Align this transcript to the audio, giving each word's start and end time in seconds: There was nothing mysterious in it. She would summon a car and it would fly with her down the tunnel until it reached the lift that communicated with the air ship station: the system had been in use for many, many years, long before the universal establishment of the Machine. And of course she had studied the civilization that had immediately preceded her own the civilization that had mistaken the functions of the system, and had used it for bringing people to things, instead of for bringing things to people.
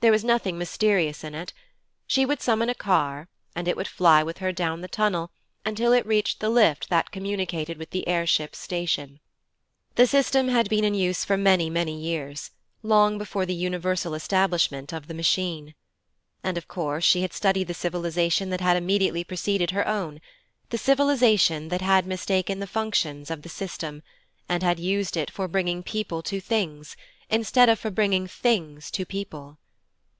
There 0.00 0.12
was 0.12 0.22
nothing 0.22 0.58
mysterious 0.58 1.24
in 1.24 1.34
it. 1.34 1.54
She 2.06 2.26
would 2.26 2.42
summon 2.42 2.68
a 2.68 2.74
car 2.74 3.28
and 3.56 3.66
it 3.66 3.78
would 3.78 3.88
fly 3.88 4.22
with 4.22 4.38
her 4.38 4.52
down 4.52 4.82
the 4.82 4.88
tunnel 4.88 5.30
until 5.64 5.92
it 5.94 6.04
reached 6.06 6.38
the 6.38 6.50
lift 6.50 6.90
that 6.90 7.10
communicated 7.10 7.78
with 7.78 7.90
the 7.90 8.06
air 8.06 8.26
ship 8.26 8.54
station: 8.54 9.20
the 9.94 10.06
system 10.06 10.48
had 10.48 10.68
been 10.68 10.84
in 10.84 10.94
use 10.94 11.24
for 11.24 11.38
many, 11.38 11.70
many 11.70 11.98
years, 11.98 12.50
long 12.82 13.16
before 13.16 13.46
the 13.46 13.54
universal 13.54 14.12
establishment 14.12 14.92
of 14.92 15.08
the 15.08 15.14
Machine. 15.14 15.74
And 16.44 16.58
of 16.58 16.68
course 16.68 17.02
she 17.02 17.22
had 17.22 17.32
studied 17.32 17.66
the 17.68 17.72
civilization 17.74 18.50
that 18.50 18.60
had 18.60 18.76
immediately 18.76 19.24
preceded 19.24 19.70
her 19.70 19.88
own 19.88 20.20
the 20.68 20.78
civilization 20.78 21.68
that 21.68 21.80
had 21.80 22.06
mistaken 22.06 22.58
the 22.60 22.66
functions 22.66 23.30
of 23.30 23.40
the 23.40 23.48
system, 23.48 24.02
and 24.46 24.62
had 24.62 24.78
used 24.78 25.16
it 25.16 25.30
for 25.30 25.48
bringing 25.48 25.82
people 25.82 26.22
to 26.24 26.38
things, 26.40 26.96
instead 27.30 27.70
of 27.70 27.78
for 27.80 27.90
bringing 27.90 28.26
things 28.26 28.90
to 28.90 29.06
people. 29.06 29.56